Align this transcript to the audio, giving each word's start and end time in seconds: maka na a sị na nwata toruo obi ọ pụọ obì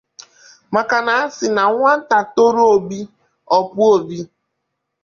maka 0.73 0.97
na 1.05 1.13
a 1.23 1.31
sị 1.35 1.47
na 1.55 1.63
nwata 1.73 2.17
toruo 2.35 2.69
obi 2.75 2.99
ọ 3.57 3.59
pụọ 3.71 3.87
obì 3.97 4.19